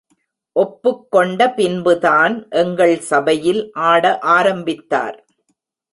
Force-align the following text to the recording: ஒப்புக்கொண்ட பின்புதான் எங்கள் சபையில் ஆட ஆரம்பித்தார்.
ஒப்புக்கொண்ட 0.55 1.39
பின்புதான் 1.57 2.35
எங்கள் 2.61 2.95
சபையில் 3.01 3.61
ஆட 3.89 4.19
ஆரம்பித்தார். 4.37 5.17